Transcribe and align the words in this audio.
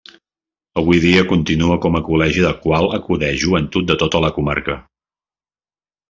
Avui 0.81 1.01
dia 1.01 1.25
continua 1.31 1.75
com 1.83 1.97
a 1.99 2.01
col·legi 2.07 2.45
al 2.49 2.55
qual 2.63 2.87
acudeix 2.99 3.37
joventut 3.43 3.89
de 3.91 3.97
tota 4.05 4.23
la 4.25 4.31
comarca. 4.39 4.79